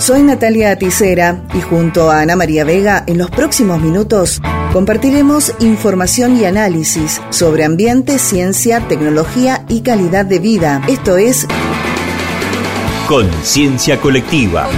Soy 0.00 0.22
Natalia 0.22 0.72
Aticera 0.72 1.44
y 1.54 1.60
junto 1.60 2.10
a 2.10 2.20
Ana 2.20 2.34
María 2.34 2.64
Vega 2.64 3.04
en 3.06 3.16
los 3.16 3.30
próximos 3.30 3.80
minutos 3.80 4.42
compartiremos 4.72 5.54
información 5.60 6.36
y 6.36 6.44
análisis 6.44 7.22
sobre 7.30 7.64
ambiente, 7.64 8.18
ciencia, 8.18 8.80
tecnología 8.88 9.64
y 9.68 9.82
calidad 9.82 10.26
de 10.26 10.40
vida. 10.40 10.82
Esto 10.88 11.16
es 11.16 11.46
Conciencia 13.08 14.00
Colectiva. 14.00 14.68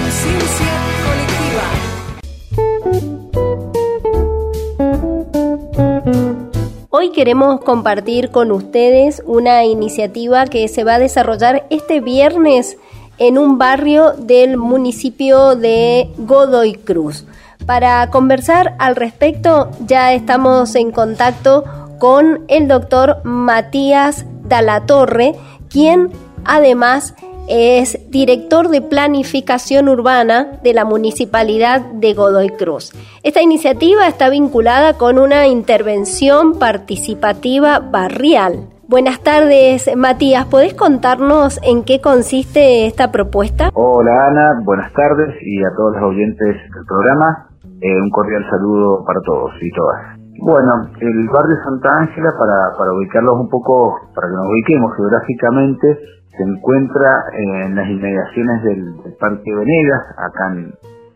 Hoy 6.91 7.11
queremos 7.13 7.63
compartir 7.63 8.31
con 8.31 8.53
ustedes 8.53 9.23
una 9.25 9.65
iniciativa 9.65 10.45
que 10.45 10.69
se 10.69 10.85
va 10.85 10.97
a 10.97 10.99
desarrollar 10.99 11.67
este 11.71 12.01
viernes 12.01 12.77
en 13.19 13.39
un 13.39 13.59
barrio 13.59 14.13
del 14.13 14.57
municipio 14.57 15.57
de 15.57 16.11
Godoy 16.19 16.75
Cruz. 16.75 17.25
Para 17.67 18.11
conversar 18.11 18.75
al 18.79 18.97
respecto 18.97 19.71
ya 19.87 20.13
estamos 20.13 20.75
en 20.75 20.93
contacto 20.93 21.65
con 21.99 22.45
el 22.49 22.69
doctor 22.69 23.25
Matías 23.25 24.25
Dalatorre, 24.45 25.35
quien 25.69 26.11
además 26.45 27.15
es 27.49 27.99
director 28.11 28.69
de 28.69 28.83
planificación 28.83 29.89
urbana 29.89 30.59
de 30.63 30.75
la 30.75 30.85
Municipalidad 30.85 31.81
de 31.81 32.13
Godoy 32.13 32.51
Cruz. 32.51 32.93
Esta 33.23 33.41
iniciativa 33.41 34.07
está 34.07 34.29
vinculada 34.29 34.95
con 34.95 35.19
una 35.19 35.47
intervención 35.47 36.59
participativa 36.59 37.79
barrial 37.79 38.69
Buenas 38.89 39.21
tardes, 39.21 39.91
Matías. 39.97 40.47
¿Podés 40.47 40.75
contarnos 40.75 41.59
en 41.65 41.83
qué 41.83 42.01
consiste 42.01 42.87
esta 42.87 43.11
propuesta? 43.11 43.71
Hola, 43.75 44.29
Ana. 44.29 44.61
Buenas 44.63 44.93
tardes 44.93 45.35
y 45.43 45.59
a 45.65 45.75
todos 45.77 45.97
los 45.97 46.05
oyentes 46.05 46.55
del 46.55 46.87
programa. 46.87 47.49
Eh, 47.81 48.01
un 48.01 48.11
cordial 48.11 48.47
saludo 48.49 49.05
para 49.05 49.21
todos 49.23 49.51
y 49.61 49.73
todas. 49.73 50.17
Bueno, 50.39 50.87
el 51.01 51.29
barrio 51.29 51.57
Santa 51.65 51.99
Ángela, 51.99 52.31
para, 52.39 52.79
para 52.79 52.93
ubicarlos 52.93 53.35
un 53.35 53.49
poco, 53.49 53.99
para 54.15 54.29
que 54.29 54.35
nos 54.35 54.47
ubiquemos 54.51 54.95
geográficamente, 54.95 55.99
se 56.37 56.43
encuentra 56.45 57.25
en 57.33 57.75
las 57.75 57.89
inmediaciones 57.89 58.63
del, 58.63 58.95
Parque 59.19 59.53
Venegas, 59.53 60.03
acá 60.17 60.55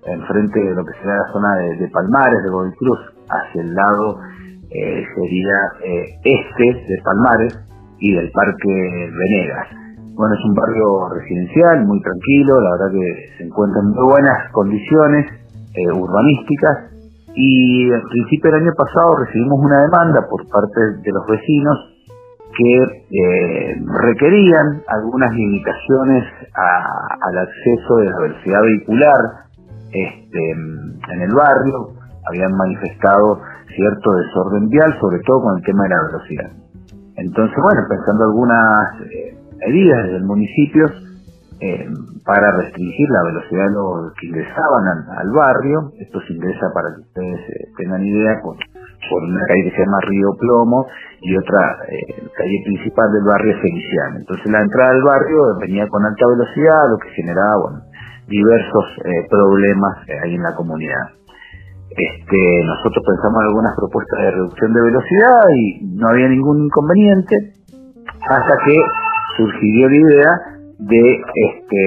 en, 0.06 0.22
frente 0.26 0.58
de 0.58 0.74
lo 0.74 0.84
que 0.84 0.92
será 1.00 1.18
la 1.18 1.32
zona 1.32 1.54
de, 1.54 1.88
Palmares, 1.92 2.42
de 2.42 2.50
Godoy 2.50 2.72
Cruz, 2.72 2.98
hacia 3.28 3.62
el 3.62 3.74
lado 3.74 4.18
eh, 4.70 5.04
sería 5.16 5.58
eh, 5.84 6.04
este 6.22 6.64
de 6.64 7.02
Palmares 7.02 7.58
y 7.98 8.14
del 8.14 8.30
Parque 8.30 9.10
Venegas. 9.18 9.66
Bueno, 10.14 10.34
es 10.34 10.44
un 10.44 10.54
barrio 10.54 11.08
residencial, 11.08 11.86
muy 11.86 12.00
tranquilo, 12.02 12.60
la 12.60 12.70
verdad 12.78 12.92
que 12.92 13.36
se 13.36 13.44
encuentra 13.44 13.80
en 13.80 13.88
muy 13.88 14.04
buenas 14.04 14.52
condiciones 14.52 15.26
eh, 15.74 15.92
urbanísticas 15.92 16.94
y 17.34 17.92
al 17.92 18.02
principio 18.02 18.52
del 18.52 18.62
año 18.62 18.72
pasado 18.76 19.16
recibimos 19.16 19.58
una 19.58 19.82
demanda 19.82 20.26
por 20.28 20.46
parte 20.48 20.80
de 21.02 21.12
los 21.12 21.26
vecinos 21.26 21.78
que 22.56 23.80
requerían 24.02 24.82
algunas 24.88 25.32
limitaciones 25.32 26.24
al 26.54 27.38
acceso 27.38 27.96
de 27.96 28.10
la 28.10 28.18
velocidad 28.18 28.62
vehicular 28.62 29.20
este, 29.92 30.50
en 30.50 31.20
el 31.22 31.34
barrio, 31.34 31.99
habían 32.28 32.52
manifestado 32.52 33.40
cierto 33.74 34.12
desorden 34.14 34.68
vial, 34.68 34.94
sobre 35.00 35.20
todo 35.26 35.42
con 35.42 35.58
el 35.58 35.64
tema 35.64 35.84
de 35.84 35.88
la 35.88 36.02
velocidad. 36.08 36.50
Entonces, 37.16 37.56
bueno, 37.62 37.80
pensando 37.88 38.24
algunas 38.24 39.00
eh, 39.12 39.36
medidas 39.66 40.08
del 40.08 40.24
municipio 40.24 40.86
eh, 41.60 41.84
para 42.24 42.50
restringir 42.52 43.08
la 43.10 43.22
velocidad 43.24 43.64
de 43.68 43.72
los 43.72 44.12
que 44.18 44.26
ingresaban 44.26 44.84
al, 45.18 45.30
barrio, 45.32 45.92
esto 45.98 46.20
se 46.26 46.32
ingresa 46.32 46.72
para 46.72 46.88
que 46.96 47.00
ustedes 47.02 47.40
eh, 47.50 47.68
tengan 47.76 48.02
idea 48.02 48.40
por, 48.42 48.56
una 48.56 49.44
calle 49.44 49.64
que 49.64 49.70
se 49.76 49.84
llama 49.84 49.98
Río 50.06 50.28
Plomo 50.38 50.86
y 51.20 51.36
otra 51.36 51.76
calle 52.36 52.58
principal 52.64 53.10
del 53.12 53.24
barrio 53.24 53.58
Feliciano. 53.60 54.18
Entonces 54.18 54.52
la 54.52 54.60
entrada 54.60 54.90
al 54.90 55.02
barrio 55.02 55.58
venía 55.60 55.88
con 55.88 56.04
alta 56.04 56.26
velocidad, 56.28 56.88
lo 56.88 56.98
que 56.98 57.08
generaba 57.10 57.56
bueno, 57.60 57.80
diversos 58.28 58.84
problemas 59.28 59.98
ahí 60.22 60.36
en 60.36 60.42
la 60.42 60.54
comunidad. 60.54 61.20
Este, 61.90 62.64
nosotros 62.64 63.02
pensamos 63.04 63.42
en 63.42 63.48
algunas 63.48 63.74
propuestas 63.74 64.18
de 64.20 64.30
reducción 64.30 64.72
de 64.72 64.82
velocidad 64.82 65.42
y 65.56 65.98
no 65.98 66.08
había 66.08 66.28
ningún 66.28 66.64
inconveniente 66.66 67.54
hasta 68.28 68.54
que 68.64 68.76
surgió 69.36 69.88
la 69.88 69.96
idea 69.96 70.30
de, 70.78 71.22
este, 71.34 71.82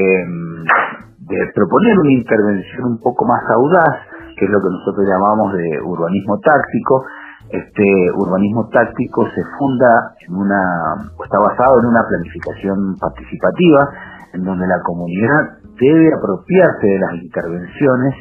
de 1.20 1.52
proponer 1.56 2.00
una 2.00 2.12
intervención 2.12 2.86
un 2.86 3.00
poco 3.00 3.26
más 3.26 3.42
audaz, 3.56 3.96
que 4.38 4.46
es 4.46 4.52
lo 4.52 4.60
que 4.60 4.70
nosotros 4.76 5.08
llamamos 5.08 5.54
de 5.54 5.80
urbanismo 5.82 6.38
táctico. 6.40 7.06
Este 7.50 8.12
urbanismo 8.16 8.68
táctico 8.70 9.24
se 9.30 9.42
funda 9.58 10.16
en 10.28 10.36
una, 10.36 11.12
está 11.24 11.40
basado 11.40 11.80
en 11.80 11.86
una 11.86 12.04
planificación 12.04 12.98
participativa, 13.00 13.90
en 14.34 14.44
donde 14.44 14.68
la 14.68 14.82
comunidad 14.84 15.64
debe 15.80 16.12
apropiarse 16.14 16.88
de 16.88 17.00
las 17.00 17.14
intervenciones 17.16 18.16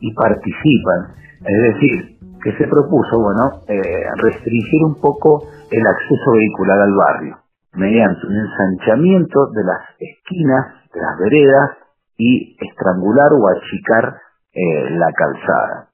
y 0.00 0.14
participan 0.14 1.25
es 1.46 1.74
decir, 1.74 2.18
que 2.42 2.52
se 2.56 2.66
propuso, 2.68 3.18
bueno, 3.18 3.62
eh, 3.68 3.82
restringir 4.22 4.84
un 4.84 5.00
poco 5.00 5.42
el 5.70 5.86
acceso 5.86 6.32
vehicular 6.32 6.80
al 6.80 6.94
barrio 6.94 7.36
mediante 7.74 8.26
un 8.26 8.36
ensanchamiento 8.36 9.50
de 9.52 9.64
las 9.64 9.82
esquinas, 10.00 10.66
de 10.92 11.00
las 11.00 11.18
veredas 11.18 11.70
y 12.16 12.56
estrangular 12.58 13.30
o 13.32 13.48
achicar 13.48 14.16
eh, 14.52 14.90
la 14.96 15.12
calzada. 15.12 15.88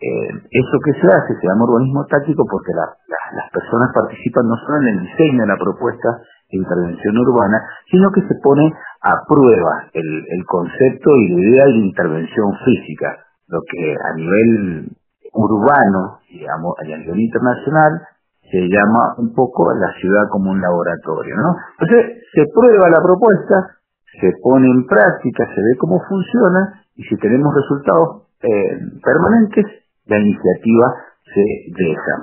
Eh, 0.00 0.28
eso 0.50 0.76
que 0.84 0.92
se 1.00 1.06
hace 1.08 1.34
se 1.40 1.46
llama 1.48 1.64
urbanismo 1.64 2.06
táctico 2.06 2.44
porque 2.48 2.70
las 2.76 3.50
personas 3.50 3.90
participan 3.92 4.46
no 4.46 4.54
solo 4.56 4.82
en 4.82 4.88
el 4.88 5.00
diseño 5.00 5.40
de 5.40 5.48
la 5.48 5.56
propuesta 5.56 6.08
de 6.52 6.58
intervención 6.58 7.18
urbana, 7.18 7.58
sino 7.90 8.12
que 8.12 8.20
se 8.20 8.36
pone 8.40 8.70
a 9.02 9.14
prueba 9.26 9.88
el, 9.94 10.24
el 10.28 10.44
concepto 10.46 11.16
y 11.16 11.28
la 11.28 11.40
idea 11.40 11.64
de 11.64 11.78
intervención 11.78 12.52
física 12.64 13.25
lo 13.48 13.60
que 13.62 13.94
a 13.94 14.14
nivel 14.16 14.88
urbano, 15.32 16.18
digamos, 16.28 16.74
a 16.80 16.84
nivel 16.84 17.20
internacional, 17.20 18.02
se 18.50 18.60
llama 18.68 19.14
un 19.18 19.34
poco 19.34 19.72
la 19.74 19.92
ciudad 20.00 20.28
como 20.30 20.50
un 20.50 20.60
laboratorio, 20.60 21.34
¿no? 21.36 21.56
Entonces, 21.80 22.22
se 22.32 22.44
prueba 22.54 22.88
la 22.88 23.02
propuesta, 23.02 23.78
se 24.20 24.32
pone 24.42 24.70
en 24.70 24.86
práctica, 24.86 25.46
se 25.46 25.60
ve 25.60 25.76
cómo 25.78 26.00
funciona, 26.08 26.82
y 26.94 27.02
si 27.04 27.16
tenemos 27.16 27.52
resultados 27.54 28.30
eh, 28.42 28.78
permanentes, 29.02 29.66
la 30.06 30.18
iniciativa 30.18 30.94
se 31.26 31.44
deja. 31.74 32.14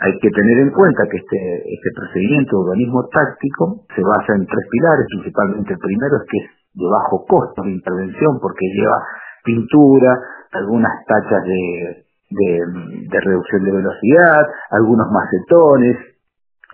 Hay 0.00 0.18
que 0.18 0.30
tener 0.30 0.58
en 0.58 0.70
cuenta 0.70 1.06
que 1.10 1.16
este, 1.16 1.38
este 1.74 1.90
procedimiento 1.94 2.56
de 2.56 2.62
urbanismo 2.62 3.08
táctico 3.08 3.86
se 3.94 4.02
basa 4.02 4.34
en 4.34 4.46
tres 4.46 4.66
pilares, 4.70 5.06
principalmente 5.10 5.72
el 5.72 5.78
primero 5.78 6.16
es 6.18 6.26
que 6.30 6.38
es 6.38 6.50
de 6.74 6.86
bajo 6.86 7.24
costo 7.26 7.62
de 7.62 7.70
intervención 7.70 8.38
porque 8.40 8.66
lleva 8.74 8.98
pintura, 9.42 10.18
algunas 10.52 10.92
tachas 11.06 11.44
de, 11.44 12.04
de, 12.30 13.20
reducción 13.20 13.64
de 13.64 13.72
velocidad, 13.72 14.46
algunos 14.70 15.06
macetones. 15.10 15.96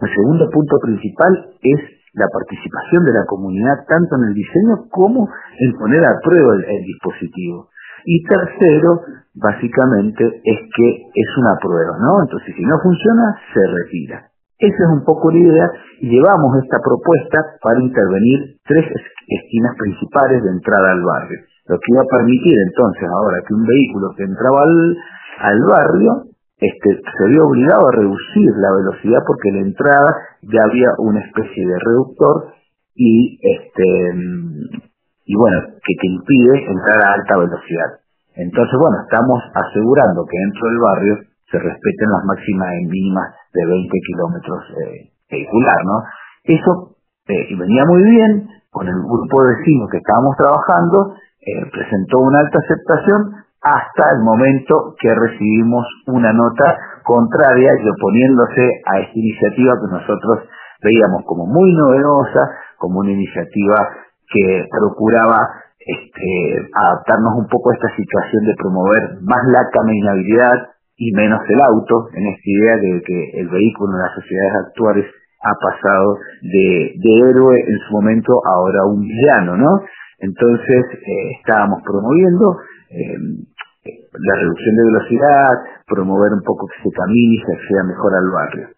El 0.01 0.15
segundo 0.15 0.51
punto 0.51 0.79
principal 0.83 1.33
es 1.63 1.81
la 2.15 2.27
participación 2.29 3.05
de 3.05 3.13
la 3.13 3.25
comunidad 3.27 3.87
tanto 3.89 4.17
en 4.17 4.29
el 4.29 4.35
diseño 4.35 4.87
como 4.91 5.29
en 5.59 5.73
poner 5.79 6.05
a 6.05 6.19
prueba 6.23 6.55
el, 6.55 6.85
dispositivo. 6.85 7.69
Y 8.07 8.23
tercero, 8.25 9.01
básicamente, 9.35 10.43
es 10.45 10.59
que 10.77 10.89
es 11.15 11.29
una 11.39 11.57
prueba, 11.57 11.97
¿no? 11.99 12.23
Entonces, 12.23 12.55
si 12.55 12.63
no 12.63 12.79
funciona, 12.83 13.35
se 13.55 13.61
retira. 13.67 14.29
Esa 14.59 14.77
es 14.77 14.91
un 14.93 15.05
poco 15.05 15.31
la 15.31 15.39
idea 15.39 15.71
y 16.01 16.11
llevamos 16.11 16.63
esta 16.63 16.79
propuesta 16.79 17.59
para 17.63 17.81
intervenir 17.81 18.57
tres 18.65 18.87
esquinas 19.27 19.75
principales 19.79 20.43
de 20.43 20.51
entrada 20.51 20.93
al 20.93 21.03
barrio 21.03 21.54
lo 21.67 21.79
que 21.79 21.93
iba 21.93 22.03
a 22.03 22.17
permitir 22.17 22.55
entonces 22.59 23.09
ahora 23.09 23.39
que 23.47 23.55
un 23.55 23.65
vehículo 23.65 24.13
que 24.17 24.25
entraba 24.25 24.63
al, 24.63 25.61
barrio 25.69 26.29
este, 26.59 27.01
se 27.01 27.25
vio 27.29 27.47
obligado 27.47 27.89
a 27.89 27.93
reducir 27.93 28.51
la 28.57 28.71
velocidad 28.73 29.21
porque 29.27 29.51
la 29.51 29.61
entrada 29.61 30.11
ya 30.43 30.61
había 30.65 30.89
una 30.99 31.21
especie 31.21 31.67
de 31.67 31.79
reductor 31.81 32.53
y 32.95 33.41
este 33.43 33.85
y 35.27 35.35
bueno 35.37 35.59
que 35.83 35.95
te 36.01 36.07
impide 36.07 36.67
entrar 36.69 37.01
a 37.03 37.15
alta 37.15 37.39
velocidad. 37.39 37.91
Entonces 38.37 38.77
bueno 38.79 38.99
estamos 39.03 39.43
asegurando 39.55 40.25
que 40.27 40.39
dentro 40.39 40.69
del 40.69 40.79
barrio 40.79 41.15
se 41.51 41.59
respeten 41.59 42.11
las 42.11 42.25
máximas 42.25 42.69
mínimas 42.87 43.35
de 43.53 43.67
20 43.67 43.99
kilómetros 44.07 44.61
eh, 44.71 45.11
vehicular 45.31 45.81
no 45.85 45.97
eso 46.45 46.97
eh, 47.27 47.57
venía 47.57 47.85
muy 47.87 48.03
bien 48.03 48.49
con 48.71 48.87
el 48.87 49.01
grupo 49.01 49.43
de 49.43 49.55
vecinos 49.57 49.89
que 49.91 49.99
estábamos 49.99 50.37
trabajando 50.37 51.15
eh, 51.47 51.71
presentó 51.71 52.19
una 52.19 52.41
alta 52.41 52.59
aceptación 52.59 53.45
hasta 53.61 54.17
el 54.17 54.21
momento 54.23 54.95
que 55.01 55.09
recibimos 55.15 55.87
una 56.07 56.33
nota 56.33 56.77
contraria 57.03 57.73
y 57.81 57.89
oponiéndose 57.89 58.83
a 58.85 59.01
esta 59.01 59.19
iniciativa 59.19 59.75
que 59.81 59.93
nosotros 59.93 60.49
veíamos 60.83 61.23
como 61.27 61.47
muy 61.47 61.73
novedosa, 61.73 62.51
como 62.79 63.01
una 63.01 63.13
iniciativa 63.13 63.89
que 64.29 64.67
procuraba 64.71 65.39
este, 65.79 66.69
adaptarnos 66.75 67.37
un 67.37 67.47
poco 67.49 67.71
a 67.71 67.75
esta 67.75 67.89
situación 67.97 68.45
de 68.45 68.55
promover 68.57 69.03
más 69.23 69.45
la 69.49 69.69
caminabilidad 69.73 70.75
y 70.97 71.13
menos 71.13 71.41
el 71.49 71.61
auto, 71.61 72.09
en 72.15 72.27
esta 72.27 72.45
idea 72.45 72.77
de 72.77 73.03
que 73.03 73.31
el 73.41 73.49
vehículo 73.49 73.93
en 73.95 74.03
las 74.03 74.15
sociedades 74.15 74.53
actuales 74.67 75.07
ha 75.43 75.55
pasado 75.61 76.17
de, 76.41 76.95
héroe 77.03 77.61
en 77.61 77.79
su 77.87 77.93
momento 77.93 78.41
ahora 78.47 78.81
a 78.81 78.87
un 78.87 79.01
villano, 79.01 79.57
¿no? 79.57 79.83
Entonces 80.25 80.85
eh, 80.93 81.31
estábamos 81.39 81.83
promoviendo 81.85 82.57
eh, 82.91 83.19
la 83.85 84.35
reducción 84.37 84.77
de 84.77 84.85
velocidad, 84.85 85.53
promover 85.87 86.33
un 86.33 86.43
poco 86.43 86.67
que 86.67 86.89
se 86.89 86.97
camine 86.97 87.35
y 87.35 87.43
se 87.45 87.53
acceda 87.53 87.85
mejor 87.85 88.15
al 88.15 88.31
barrio. 88.31 88.69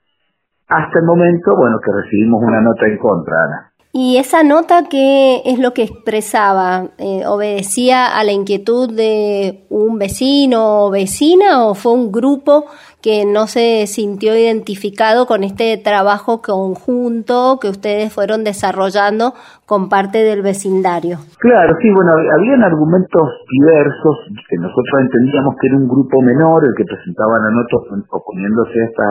Hasta 0.68 0.98
el 0.98 1.04
momento, 1.06 1.54
bueno, 1.56 1.78
que 1.78 1.92
recibimos 1.92 2.42
una 2.42 2.60
nota 2.60 2.86
en 2.86 2.98
contra, 2.98 3.36
Ana. 3.44 3.70
¿Y 3.98 4.18
esa 4.18 4.42
nota 4.42 4.90
qué 4.90 5.40
es 5.46 5.58
lo 5.58 5.72
que 5.72 5.84
expresaba? 5.84 6.92
Eh, 6.98 7.24
¿Obedecía 7.24 8.12
a 8.12 8.24
la 8.24 8.32
inquietud 8.32 8.92
de 8.94 9.64
un 9.70 9.96
vecino 9.96 10.84
o 10.84 10.90
vecina 10.90 11.64
o 11.64 11.74
fue 11.74 11.94
un 11.94 12.12
grupo 12.12 12.66
que 13.00 13.24
no 13.24 13.46
se 13.46 13.86
sintió 13.86 14.36
identificado 14.36 15.24
con 15.24 15.44
este 15.44 15.78
trabajo 15.78 16.42
conjunto 16.42 17.56
que 17.58 17.70
ustedes 17.70 18.12
fueron 18.12 18.44
desarrollando 18.44 19.32
con 19.64 19.88
parte 19.88 20.18
del 20.28 20.42
vecindario? 20.42 21.16
Claro, 21.38 21.72
sí, 21.80 21.88
bueno, 21.88 22.12
habían 22.36 22.64
argumentos 22.64 23.24
diversos 23.48 24.14
que 24.50 24.58
nosotros 24.58 25.08
entendíamos 25.08 25.54
que 25.58 25.68
era 25.68 25.76
un 25.78 25.88
grupo 25.88 26.20
menor 26.20 26.66
el 26.66 26.74
que 26.76 26.84
presentaba 26.84 27.38
la 27.38 27.48
nota 27.48 27.96
oponiéndose 28.10 28.76
a, 28.78 28.84
esta, 28.84 29.08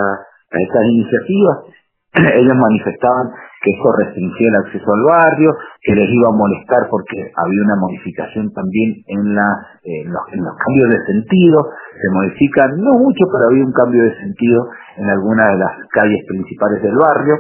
a 0.54 0.58
estas 0.62 0.84
iniciativas. 0.86 1.58
Ellos 2.38 2.56
manifestaban 2.56 3.34
que 3.66 3.74
eso 3.74 3.90
restringía 3.98 4.50
el 4.54 4.62
acceso 4.62 4.86
al 4.94 5.04
barrio, 5.10 5.50
que 5.82 5.98
les 5.98 6.06
iba 6.06 6.30
a 6.30 6.38
molestar 6.38 6.86
porque 6.86 7.18
había 7.18 7.62
una 7.66 7.82
modificación 7.82 8.54
también 8.54 9.02
en, 9.10 9.34
la, 9.34 9.50
en, 9.82 10.14
los, 10.14 10.54
cambios 10.62 10.90
de 10.94 11.02
sentido, 11.10 11.58
se 11.98 12.10
modifican, 12.14 12.78
no 12.78 12.94
mucho, 13.02 13.26
pero 13.26 13.50
había 13.50 13.66
un 13.66 13.74
cambio 13.74 14.04
de 14.06 14.14
sentido 14.22 14.70
en 15.02 15.10
algunas 15.10 15.50
de 15.50 15.58
las 15.58 15.74
calles 15.90 16.22
principales 16.30 16.84
del 16.84 16.94
barrio. 16.94 17.36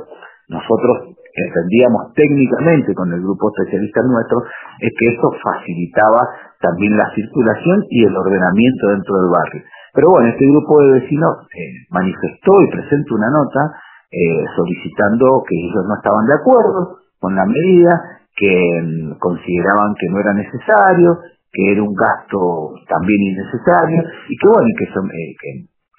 Nosotros 0.50 1.13
entendíamos 1.13 2.13
técnicamente 2.18 2.95
con 2.95 3.13
el 3.13 3.22
grupo 3.22 3.54
especialista 3.54 4.01
nuestro, 4.01 4.42
es 4.81 4.92
que 4.98 5.13
eso 5.13 5.30
facilitaba 5.45 6.25
también 6.57 6.98
la 6.98 7.06
circulación 7.13 7.86
y 7.89 8.06
el 8.06 8.18
ordenamiento 8.18 8.88
dentro 8.98 9.13
del 9.13 9.30
barrio. 9.30 9.62
Pero 9.94 10.10
bueno, 10.10 10.27
este 10.30 10.45
grupo 10.48 10.81
de 10.81 10.92
vecinos 11.00 11.48
eh, 11.54 11.86
manifestó 11.89 12.62
y 12.62 12.72
presentó 12.72 13.16
una 13.16 13.30
nota 13.30 13.77
eh, 14.11 14.45
solicitando 14.55 15.43
que 15.47 15.55
ellos 15.55 15.83
no 15.87 15.95
estaban 15.95 16.25
de 16.25 16.35
acuerdo 16.35 16.99
con 17.19 17.35
la 17.35 17.45
medida, 17.45 18.15
que 18.35 18.51
mm, 18.83 19.17
consideraban 19.17 19.95
que 19.99 20.07
no 20.09 20.19
era 20.19 20.33
necesario, 20.33 21.19
que 21.51 21.71
era 21.71 21.81
un 21.81 21.95
gasto 21.95 22.75
también 22.87 23.17
innecesario 23.21 24.03
y 24.29 24.35
que 24.37 24.47
bueno, 24.47 24.67
que, 24.77 24.85
son, 24.93 25.07
eh, 25.07 25.33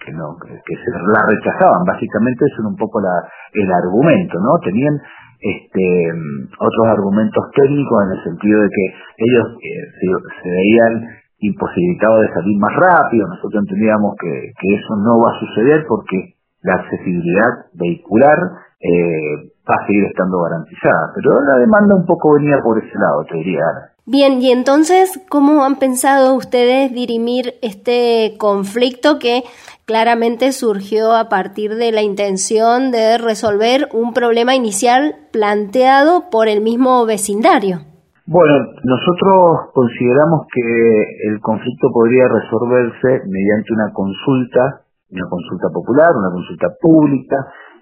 que, 0.04 0.12
no, 0.12 0.36
que, 0.36 0.74
se 0.76 0.90
la 0.92 1.24
rechazaban. 1.26 1.82
Básicamente 1.86 2.44
eso 2.44 2.60
era 2.60 2.68
un 2.68 2.76
poco 2.76 3.00
la, 3.00 3.24
el 3.52 3.72
argumento, 3.72 4.38
¿no? 4.38 4.60
Tenían 4.62 5.00
este, 5.40 6.12
mm, 6.12 6.52
otros 6.60 6.86
argumentos 6.88 7.44
técnicos 7.54 7.98
en 8.04 8.10
el 8.18 8.24
sentido 8.24 8.60
de 8.62 8.68
que 8.68 8.84
ellos 9.18 9.46
eh, 9.56 10.20
se, 10.42 10.48
veían 10.48 11.08
imposibilitados 11.38 12.20
de 12.20 12.32
salir 12.32 12.58
más 12.58 12.74
rápido, 12.76 13.28
nosotros 13.28 13.62
entendíamos 13.64 14.14
que, 14.20 14.52
que 14.56 14.74
eso 14.74 14.96
no 14.96 15.20
va 15.20 15.36
a 15.36 15.40
suceder 15.40 15.84
porque 15.86 16.35
la 16.62 16.74
accesibilidad 16.74 17.66
vehicular 17.74 18.38
eh, 18.80 19.52
va 19.68 19.74
a 19.82 19.86
seguir 19.86 20.04
estando 20.04 20.40
garantizada. 20.40 21.12
Pero 21.14 21.42
la 21.42 21.58
demanda 21.58 21.94
un 21.94 22.06
poco 22.06 22.34
venía 22.34 22.58
por 22.62 22.78
ese 22.78 22.98
lado, 22.98 23.24
te 23.28 23.36
diría. 23.36 23.62
Bien, 24.04 24.40
y 24.40 24.52
entonces, 24.52 25.20
¿cómo 25.28 25.64
han 25.64 25.76
pensado 25.76 26.34
ustedes 26.34 26.92
dirimir 26.92 27.54
este 27.62 28.36
conflicto 28.38 29.18
que 29.18 29.42
claramente 29.84 30.52
surgió 30.52 31.12
a 31.12 31.28
partir 31.28 31.74
de 31.74 31.90
la 31.90 32.02
intención 32.02 32.92
de 32.92 33.18
resolver 33.18 33.88
un 33.92 34.12
problema 34.12 34.54
inicial 34.54 35.16
planteado 35.32 36.30
por 36.30 36.46
el 36.46 36.60
mismo 36.60 37.04
vecindario? 37.04 37.80
Bueno, 38.26 38.54
nosotros 38.82 39.70
consideramos 39.72 40.46
que 40.52 41.02
el 41.28 41.40
conflicto 41.40 41.88
podría 41.92 42.26
resolverse 42.28 43.22
mediante 43.26 43.72
una 43.72 43.92
consulta 43.92 44.85
una 45.10 45.28
consulta 45.28 45.68
popular, 45.72 46.10
una 46.16 46.30
consulta 46.32 46.68
pública, 46.80 47.36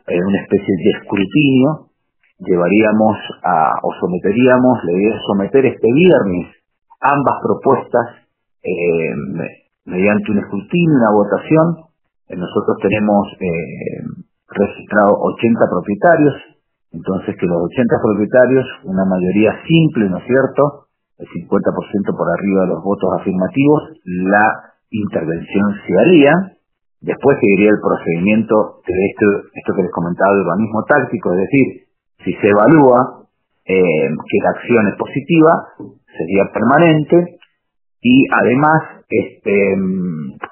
eh, 0.07 0.21
una 0.21 0.41
especie 0.43 0.75
de 0.77 0.91
escrutinio, 1.01 1.89
llevaríamos 2.39 3.17
a, 3.43 3.81
o 3.83 3.93
someteríamos, 4.01 4.85
le 4.85 4.93
idea 4.93 5.19
someter 5.27 5.67
este 5.67 5.93
viernes 5.93 6.53
ambas 7.01 7.37
propuestas 7.43 8.25
eh, 8.63 9.15
mediante 9.85 10.33
un 10.33 10.39
escrutinio, 10.39 10.97
una 10.97 11.13
votación. 11.13 11.67
Eh, 12.29 12.37
nosotros 12.37 12.79
tenemos 12.81 13.29
registrado 14.49 15.13
80 15.21 15.61
propietarios, 15.69 16.35
entonces 16.93 17.37
que 17.39 17.47
los 17.47 17.61
80 17.61 17.97
propietarios, 18.03 18.67
una 18.85 19.05
mayoría 19.05 19.53
simple, 19.67 20.09
¿no 20.09 20.19
es 20.19 20.25
cierto? 20.25 20.89
El 21.19 21.27
50% 21.29 22.17
por 22.17 22.29
arriba 22.29 22.63
de 22.63 22.69
los 22.69 22.83
votos 22.83 23.11
afirmativos, 23.21 23.83
la 24.05 24.75
intervención 24.91 25.75
se 25.87 25.93
haría, 26.01 26.54
Después 27.05 27.37
seguiría 27.39 27.69
el 27.69 27.81
procedimiento 27.85 28.81
de 28.87 28.95
esto, 29.13 29.27
esto 29.53 29.75
que 29.77 29.83
les 29.83 29.93
comentaba 29.93 30.33
de 30.33 30.41
urbanismo 30.41 30.85
táctico, 30.89 31.33
es 31.35 31.41
decir, 31.45 31.67
si 32.25 32.33
se 32.41 32.49
evalúa 32.49 33.29
eh, 33.67 34.09
que 34.09 34.39
la 34.41 34.51
acción 34.57 34.89
es 34.89 34.97
positiva, 34.97 35.53
sería 36.17 36.49
permanente 36.53 37.41
y 38.01 38.25
además, 38.33 39.05
este, 39.09 39.77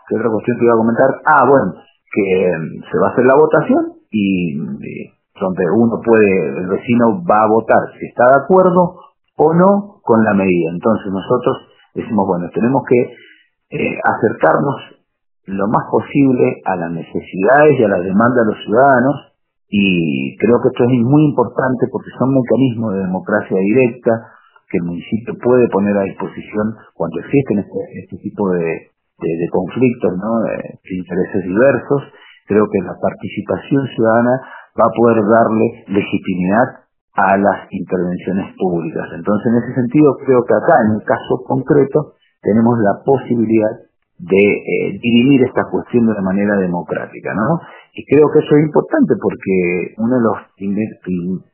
¿qué 0.09 0.17
otra 0.17 0.29
cuestión 0.29 0.59
te 0.59 0.65
iba 0.65 0.75
a 0.75 0.85
comentar? 0.85 1.09
Ah, 1.25 1.45
bueno, 1.49 1.73
que 2.13 2.53
mm, 2.53 2.85
se 2.85 2.99
va 3.01 3.09
a 3.09 3.13
hacer 3.13 3.25
la 3.25 3.35
votación 3.35 3.93
y, 4.11 4.57
donde 5.41 5.65
uno 5.75 6.01
puede, 6.05 6.49
el 6.49 6.69
vecino 6.69 7.25
va 7.25 7.45
a 7.45 7.49
votar 7.49 7.81
si 7.99 8.07
está 8.07 8.29
de 8.29 8.45
acuerdo 8.45 9.01
o 9.37 9.55
no 9.55 10.01
con 10.03 10.23
la 10.23 10.35
medida. 10.35 10.71
Entonces 10.71 11.11
nosotros 11.11 11.57
decimos, 11.95 12.27
bueno, 12.27 12.51
tenemos 12.53 12.83
que 12.87 13.01
eh, 13.71 13.99
acercarnos 14.05 15.02
lo 15.47 15.67
más 15.69 15.85
posible 15.91 16.63
a 16.65 16.77
las 16.77 16.91
necesidades 16.93 17.79
y 17.79 17.85
a 17.85 17.89
las 17.89 18.05
demandas 18.05 18.47
de 18.47 18.53
los 18.55 18.65
ciudadanos 18.65 19.17
y 19.69 20.37
creo 20.37 20.61
que 20.61 20.69
esto 20.69 20.85
es 20.85 21.01
muy 21.01 21.25
importante 21.33 21.89
porque 21.91 22.11
son 22.19 22.29
mecanismos 22.35 22.93
de 22.93 23.01
democracia 23.09 23.57
directa 23.57 24.13
que 24.69 24.79
el 24.79 24.85
municipio 24.85 25.33
puede 25.43 25.69
poner 25.69 25.97
a 25.97 26.05
disposición 26.05 26.77
cuando 26.95 27.21
existen 27.21 27.59
este, 27.61 27.81
este 28.05 28.17
tipo 28.19 28.51
de, 28.53 28.93
conflictos, 29.51 30.13
¿no? 30.17 30.45
de 30.45 30.77
intereses 30.93 31.45
diversos. 31.45 32.03
Creo 32.49 32.67
que 32.69 32.81
la 32.85 32.97
participación 33.01 33.87
ciudadana 33.97 34.41
va 34.77 34.89
a 34.89 34.97
poder 34.97 35.21
darle 35.25 35.85
legitimidad 35.89 36.83
a 37.15 37.37
las 37.37 37.69
intervenciones 37.71 38.57
públicas. 38.57 39.09
Entonces, 39.15 39.53
en 39.53 39.57
ese 39.61 39.75
sentido, 39.75 40.17
creo 40.25 40.45
que 40.45 40.55
acá, 40.55 40.81
en 40.89 41.01
el 41.01 41.03
caso 41.05 41.45
concreto, 41.45 42.17
tenemos 42.41 42.79
la 42.81 43.05
posibilidad 43.05 43.92
de 44.23 44.39
eh, 44.39 44.99
dirimir 45.03 45.43
esta 45.43 45.67
cuestión 45.67 46.07
de 46.07 46.13
una 46.13 46.23
manera 46.23 46.55
democrática, 46.55 47.35
¿no? 47.35 47.59
Y 47.93 48.07
creo 48.07 48.31
que 48.31 48.39
eso 48.39 48.55
es 48.55 48.63
importante 48.63 49.15
porque 49.21 49.95
uno 49.99 50.15
de 50.15 50.23
los 50.23 50.39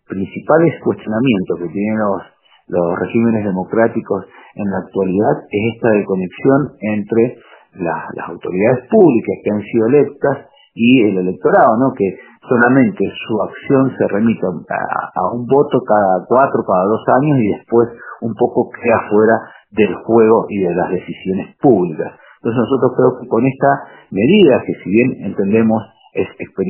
principales 0.04 0.74
cuestionamientos 0.84 1.58
que 1.64 1.72
tienen 1.72 1.98
los, 1.98 2.22
los 2.68 2.98
regímenes 3.00 3.44
democráticos 3.44 4.26
en 4.54 4.68
la 4.70 4.84
actualidad 4.84 5.48
es 5.48 5.74
esta 5.74 5.88
desconexión 5.96 6.76
entre 6.80 7.38
las 7.80 8.28
autoridades 8.28 8.84
públicas 8.90 9.36
que 9.42 9.50
han 9.50 9.62
sido 9.62 9.86
electas 9.88 10.36
y 10.74 11.08
el 11.08 11.24
electorado, 11.24 11.72
¿no? 11.78 11.94
Que 11.96 12.20
solamente 12.46 13.00
su 13.00 13.42
acción 13.48 13.96
se 13.96 14.08
remite 14.08 14.44
a, 14.44 15.10
a 15.14 15.32
un 15.32 15.46
voto 15.46 15.80
cada 15.88 16.20
cuatro, 16.28 16.60
cada 16.68 16.84
dos 16.84 17.02
años 17.16 17.38
y 17.40 17.48
después 17.48 17.88
un 18.20 18.34
poco 18.34 18.68
queda 18.68 19.08
fuera 19.08 19.40
del 19.70 19.94
juego 20.04 20.44
y 20.50 20.60
de 20.60 20.74
las 20.74 20.90
decisiones 20.90 21.56
públicas. 21.56 22.12
Entonces 22.38 22.58
nosotros 22.58 22.92
creo 22.96 23.10
que 23.20 23.28
con 23.28 23.42
esta 23.46 23.70
medida, 24.10 24.62
que 24.64 24.74
si 24.82 24.90
bien 24.90 25.26
entendemos 25.26 25.82
es 26.14 26.26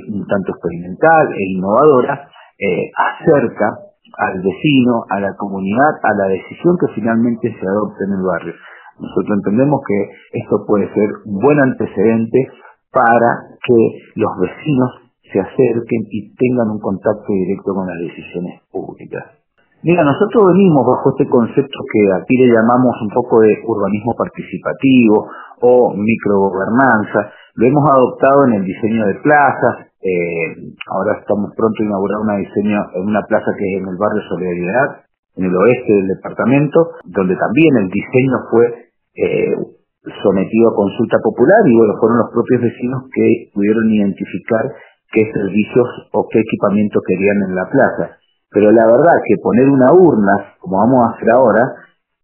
un 0.09 0.27
tanto 0.27 0.53
experimental 0.53 1.29
e 1.33 1.53
innovadora, 1.53 2.29
eh, 2.59 2.91
acerca 2.97 3.89
al 4.19 4.43
vecino, 4.43 5.05
a 5.11 5.21
la 5.21 5.37
comunidad, 5.37 5.95
a 6.03 6.13
la 6.17 6.27
decisión 6.29 6.77
que 6.81 6.93
finalmente 6.95 7.49
se 7.53 7.67
adopte 7.69 8.05
en 8.05 8.13
el 8.19 8.25
barrio. 8.25 8.55
Nosotros 8.99 9.39
entendemos 9.39 9.81
que 9.87 10.41
esto 10.41 10.65
puede 10.67 10.93
ser 10.93 11.09
un 11.25 11.39
buen 11.39 11.61
antecedente 11.61 12.49
para 12.91 13.59
que 13.63 14.11
los 14.17 14.33
vecinos 14.41 14.91
se 15.33 15.39
acerquen 15.39 16.03
y 16.11 16.35
tengan 16.35 16.71
un 16.71 16.81
contacto 16.81 17.29
directo 17.29 17.75
con 17.75 17.87
las 17.87 17.99
decisiones 18.01 18.61
públicas. 18.73 19.38
Mira, 19.81 20.03
nosotros 20.03 20.51
venimos 20.51 20.83
bajo 20.85 21.15
este 21.15 21.31
concepto 21.31 21.79
que 21.93 22.03
aquí 22.11 22.37
le 22.37 22.51
llamamos 22.51 22.99
un 23.01 23.11
poco 23.15 23.39
de 23.41 23.63
urbanismo 23.63 24.13
participativo 24.19 25.31
o 25.61 25.95
microgobernanza. 25.95 27.31
Lo 27.55 27.67
hemos 27.67 27.89
adoptado 27.89 28.47
en 28.47 28.55
el 28.55 28.65
diseño 28.65 29.07
de 29.07 29.15
plazas. 29.23 29.87
Eh, 30.03 30.75
ahora 30.91 31.21
estamos 31.21 31.55
pronto 31.55 31.79
a 31.79 31.87
inaugurar 31.87 32.19
una 32.19 32.37
diseño 32.39 32.75
en 32.95 33.07
una 33.07 33.23
plaza 33.23 33.55
que 33.57 33.65
es 33.71 33.83
en 33.83 33.87
el 33.87 33.97
barrio 33.97 34.23
Solidaridad, 34.29 35.07
en 35.37 35.45
el 35.47 35.55
oeste 35.55 35.93
del 35.93 36.09
departamento, 36.09 36.91
donde 37.05 37.37
también 37.37 37.77
el 37.77 37.89
diseño 37.89 38.35
fue 38.51 38.91
eh, 39.15 39.55
sometido 40.25 40.71
a 40.71 40.75
consulta 40.75 41.19
popular 41.23 41.63
y 41.67 41.77
bueno, 41.79 41.95
fueron 42.01 42.19
los 42.19 42.31
propios 42.35 42.63
vecinos 42.63 43.07
que 43.15 43.55
pudieron 43.55 43.89
identificar 43.91 44.75
qué 45.13 45.23
servicios 45.33 45.87
o 46.13 46.27
qué 46.27 46.41
equipamiento 46.41 46.99
querían 47.07 47.37
en 47.47 47.55
la 47.55 47.67
plaza. 47.71 48.18
Pero 48.51 48.73
la 48.73 48.87
verdad 48.87 49.21
que 49.27 49.37
poner 49.43 49.69
una 49.69 49.93
urna, 49.93 50.55
como 50.61 50.79
vamos 50.79 51.07
a 51.07 51.17
hacer 51.17 51.31
ahora, 51.31 51.75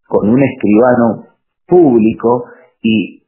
con 0.07 0.29
un 0.29 0.41
escribano 0.41 1.25
público 1.67 2.45
y 2.81 3.23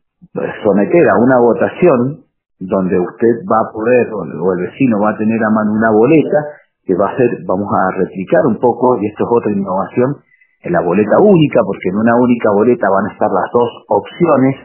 someter 0.64 1.10
a 1.10 1.18
una 1.18 1.40
votación 1.40 2.26
donde 2.60 3.00
usted 3.00 3.46
va 3.50 3.60
a 3.60 3.72
poder 3.72 4.10
o 4.14 4.54
el 4.54 4.62
vecino 4.62 5.00
va 5.00 5.12
a 5.12 5.18
tener 5.18 5.44
a 5.44 5.50
mano 5.52 5.74
una 5.74 5.92
boleta 5.92 6.46
que 6.88 6.96
va 6.96 7.12
a 7.12 7.18
ser, 7.18 7.44
vamos 7.46 7.68
a 7.70 7.92
replicar 7.92 8.48
un 8.48 8.58
poco, 8.60 8.98
y 8.98 9.08
esto 9.08 9.26
es 9.26 9.30
otra 9.30 9.52
innovación, 9.52 10.24
en 10.64 10.72
la 10.72 10.82
boleta 10.82 11.20
única, 11.20 11.62
porque 11.64 11.90
en 11.90 11.98
una 11.98 12.16
única 12.16 12.50
boleta 12.52 12.88
van 12.90 13.06
a 13.08 13.14
estar 13.14 13.30
las 13.30 13.52
dos 13.52 13.70
opciones 13.90 14.56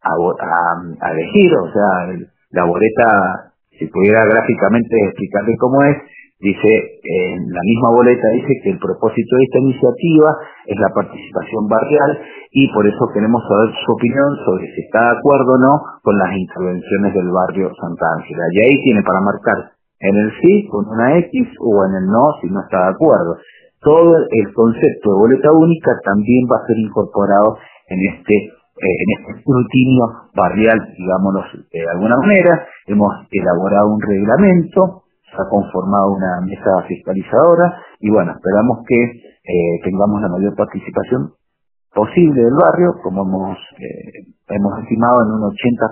a, 0.00 0.14
a, 0.14 1.08
a 1.08 1.12
elegir, 1.12 1.52
o 1.56 1.72
sea, 1.72 2.06
la 2.50 2.64
boleta, 2.64 3.52
si 3.76 3.86
pudiera 3.88 4.24
gráficamente 4.24 4.96
explicarle 5.08 5.56
cómo 5.58 5.82
es, 5.82 5.96
Dice, 6.42 6.98
en 7.06 7.38
la 7.54 7.62
misma 7.62 7.94
boleta 7.94 8.26
dice 8.34 8.58
que 8.64 8.70
el 8.74 8.78
propósito 8.82 9.36
de 9.38 9.44
esta 9.46 9.62
iniciativa 9.62 10.26
es 10.66 10.74
la 10.74 10.90
participación 10.90 11.68
barrial 11.70 12.18
y 12.50 12.66
por 12.74 12.82
eso 12.84 12.98
queremos 13.14 13.38
saber 13.46 13.70
su 13.86 13.92
opinión 13.92 14.26
sobre 14.44 14.66
si 14.74 14.82
está 14.82 15.06
de 15.06 15.18
acuerdo 15.22 15.54
o 15.54 15.62
no 15.62 15.74
con 16.02 16.18
las 16.18 16.34
intervenciones 16.34 17.14
del 17.14 17.30
barrio 17.30 17.70
Santa 17.78 18.06
Ángela. 18.18 18.42
Y 18.50 18.58
ahí 18.58 18.74
tiene 18.82 19.06
para 19.06 19.22
marcar 19.22 19.70
en 20.02 20.16
el 20.18 20.32
sí 20.42 20.66
con 20.66 20.82
una 20.90 21.16
X 21.30 21.46
o 21.62 21.86
en 21.86 21.94
el 22.02 22.06
no 22.10 22.34
si 22.42 22.50
no 22.50 22.58
está 22.66 22.90
de 22.90 22.94
acuerdo. 22.98 23.38
Todo 23.78 24.16
el 24.18 24.52
concepto 24.52 25.14
de 25.14 25.18
boleta 25.22 25.52
única 25.52 25.94
también 26.02 26.50
va 26.50 26.58
a 26.58 26.66
ser 26.66 26.76
incorporado 26.76 27.54
en 27.86 28.02
este 28.18 28.34
eh, 28.34 28.82
en 28.82 29.08
este 29.14 29.38
escrutinio 29.38 30.26
barrial, 30.34 30.74
digámoslo 30.98 31.44
de 31.70 31.86
alguna 31.86 32.16
manera. 32.16 32.66
Hemos 32.88 33.14
elaborado 33.30 33.94
un 33.94 34.02
reglamento 34.02 35.01
ha 35.38 35.48
conformado 35.48 36.12
una 36.12 36.40
mesa 36.42 36.82
fiscalizadora 36.88 37.80
y 38.00 38.10
bueno, 38.10 38.32
esperamos 38.32 38.84
que 38.86 39.00
eh, 39.02 39.80
tengamos 39.84 40.20
la 40.20 40.28
mayor 40.28 40.54
participación 40.54 41.32
posible 41.94 42.42
del 42.42 42.54
barrio, 42.54 42.94
como 43.02 43.22
hemos, 43.22 43.58
eh, 43.78 44.32
hemos 44.48 44.78
estimado 44.82 45.22
en 45.22 45.32
un 45.32 45.44
80, 45.44 45.86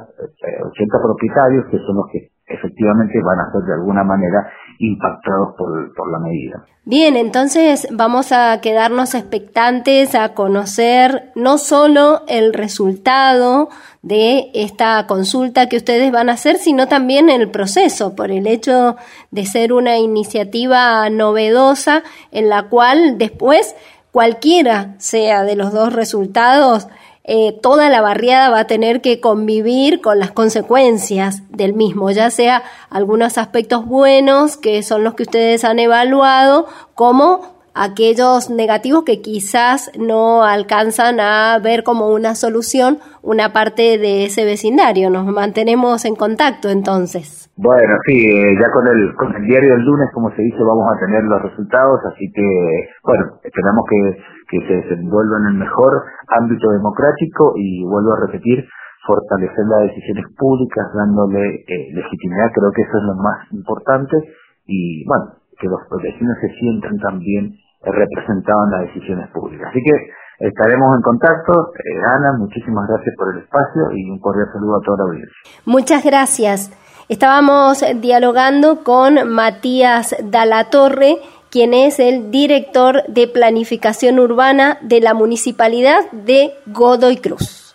80 0.64 0.96
eh, 0.96 1.00
propietarios 1.02 1.64
que 1.70 1.78
son 1.78 1.96
los 1.96 2.06
que 2.12 2.30
efectivamente 2.46 3.20
van 3.22 3.40
a 3.40 3.52
ser 3.52 3.62
de 3.62 3.74
alguna 3.74 4.02
manera 4.04 4.48
impactados 4.80 5.54
por, 5.56 5.94
por 5.94 6.10
la 6.10 6.18
medida. 6.18 6.64
Bien, 6.86 7.16
entonces 7.16 7.86
vamos 7.90 8.32
a 8.32 8.60
quedarnos 8.62 9.14
expectantes 9.14 10.14
a 10.14 10.32
conocer 10.32 11.30
no 11.34 11.58
solo 11.58 12.22
el 12.26 12.54
resultado 12.54 13.68
de 14.00 14.50
esta 14.54 15.06
consulta 15.06 15.68
que 15.68 15.76
ustedes 15.76 16.10
van 16.10 16.30
a 16.30 16.32
hacer, 16.32 16.56
sino 16.56 16.88
también 16.88 17.28
el 17.28 17.50
proceso, 17.50 18.16
por 18.16 18.30
el 18.30 18.46
hecho 18.46 18.96
de 19.30 19.44
ser 19.44 19.74
una 19.74 19.98
iniciativa 19.98 21.08
novedosa 21.10 22.02
en 22.32 22.48
la 22.48 22.70
cual 22.70 23.18
después 23.18 23.76
cualquiera 24.10 24.94
sea 24.98 25.44
de 25.44 25.56
los 25.56 25.72
dos 25.72 25.92
resultados, 25.92 26.88
eh, 27.24 27.52
toda 27.60 27.90
la 27.90 28.00
barriada 28.00 28.48
va 28.48 28.60
a 28.60 28.66
tener 28.66 29.02
que 29.02 29.20
convivir 29.20 30.00
con 30.00 30.18
las 30.18 30.30
consecuencias 30.30 31.42
del 31.50 31.74
mismo, 31.74 32.10
ya 32.10 32.30
sea 32.30 32.62
algunos 32.88 33.36
aspectos 33.36 33.84
buenos, 33.84 34.56
que 34.56 34.82
son 34.82 35.04
los 35.04 35.14
que 35.14 35.24
ustedes 35.24 35.64
han 35.64 35.78
evaluado, 35.78 36.66
como 36.94 37.49
aquellos 37.74 38.50
negativos 38.50 39.04
que 39.04 39.20
quizás 39.20 39.90
no 39.98 40.44
alcanzan 40.44 41.20
a 41.20 41.58
ver 41.58 41.82
como 41.82 42.08
una 42.08 42.34
solución 42.34 42.98
una 43.22 43.52
parte 43.52 43.98
de 43.98 44.24
ese 44.24 44.44
vecindario. 44.44 45.10
Nos 45.10 45.26
mantenemos 45.26 46.04
en 46.04 46.16
contacto 46.16 46.68
entonces. 46.68 47.50
Bueno, 47.56 47.92
sí, 48.06 48.16
eh, 48.16 48.56
ya 48.58 48.72
con 48.72 48.88
el, 48.88 49.14
con 49.16 49.36
el 49.36 49.44
diario 49.44 49.76
del 49.76 49.84
lunes, 49.84 50.08
como 50.14 50.30
se 50.34 50.40
dice, 50.40 50.56
vamos 50.64 50.88
a 50.88 50.98
tener 50.98 51.22
los 51.24 51.42
resultados, 51.42 52.00
así 52.06 52.24
que, 52.32 52.88
bueno, 53.04 53.36
esperamos 53.44 53.84
que, 53.88 54.16
que 54.48 54.66
se 54.66 54.74
desenvuelva 54.80 55.36
en 55.38 55.46
el 55.52 55.58
mejor 55.60 55.92
ámbito 56.28 56.70
democrático 56.70 57.52
y 57.56 57.84
vuelvo 57.84 58.14
a 58.14 58.26
repetir, 58.26 58.64
fortalecer 59.06 59.64
las 59.68 59.92
decisiones 59.92 60.24
públicas, 60.38 60.86
dándole 60.94 61.64
eh, 61.68 61.92
legitimidad, 61.92 62.48
creo 62.54 62.72
que 62.72 62.82
eso 62.82 62.96
es 62.96 63.04
lo 63.04 63.14
más 63.16 63.52
importante 63.52 64.16
y, 64.64 65.04
bueno, 65.04 65.39
que 65.60 65.68
los 65.68 65.80
vecinos 66.02 66.36
se 66.40 66.48
sientan 66.58 66.98
también 66.98 67.54
representados 67.82 68.66
en 68.66 68.70
las 68.72 68.80
decisiones 68.92 69.30
públicas. 69.30 69.68
Así 69.70 69.80
que 69.84 70.46
estaremos 70.48 70.96
en 70.96 71.02
contacto. 71.02 71.72
Eh, 71.74 72.00
Ana, 72.16 72.32
muchísimas 72.38 72.88
gracias 72.88 73.14
por 73.16 73.34
el 73.34 73.42
espacio 73.42 73.82
y 73.94 74.10
un 74.10 74.18
cordial 74.18 74.48
saludo 74.52 74.78
a 74.78 74.82
toda 74.84 74.98
la 74.98 75.04
audiencia. 75.04 75.36
Muchas 75.66 76.04
gracias. 76.04 76.72
Estábamos 77.08 77.84
dialogando 78.00 78.84
con 78.84 79.28
Matías 79.28 80.14
Dalatorre, 80.22 81.16
quien 81.50 81.74
es 81.74 81.98
el 81.98 82.30
director 82.30 83.02
de 83.08 83.26
planificación 83.26 84.20
urbana 84.20 84.78
de 84.82 85.00
la 85.00 85.14
municipalidad 85.14 86.08
de 86.12 86.52
Godoy 86.66 87.16
Cruz. 87.16 87.74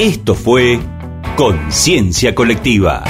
Esto 0.00 0.34
fue 0.34 0.78
Conciencia 1.36 2.34
Colectiva. 2.34 3.04